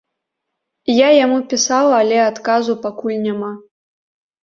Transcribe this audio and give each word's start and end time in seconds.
Я 0.93 1.09
яму 1.17 1.37
пісала, 1.53 1.93
але 2.01 2.17
адказу 2.31 2.79
пакуль 2.89 3.25
няма. 3.31 3.55